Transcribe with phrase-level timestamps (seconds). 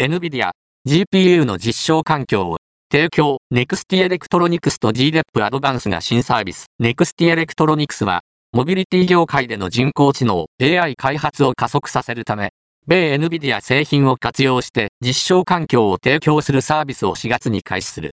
[0.00, 0.52] NVIDIA、
[0.88, 2.58] GPU の実証環境を
[2.88, 6.66] 提供、NEXT Electronics と GDEP Advance が新サービス。
[6.80, 8.20] NEXT Electronics は、
[8.52, 12.50] モビリティ業界での人工知能 AI 開発を加速させるため、
[12.86, 18.06] 米 NVIDIA 製品を活用して実証環境を提供するサービスを4月に開始する。